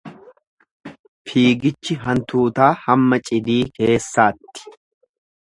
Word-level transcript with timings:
Fiigichi 1.31 1.97
hantuutaa 2.07 2.71
hamma 2.87 3.21
cidii 3.29 3.61
keessaatti. 3.79 4.75